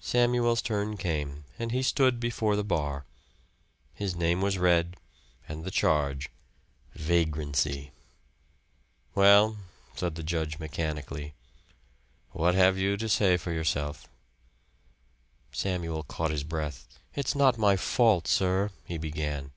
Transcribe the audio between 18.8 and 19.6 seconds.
he began.